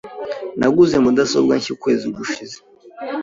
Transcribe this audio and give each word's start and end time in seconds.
Naguze 0.59 0.95
mudasobwa 1.03 1.53
nshya 1.57 1.71
ukwezi 1.75 2.05
gushize. 2.15 2.57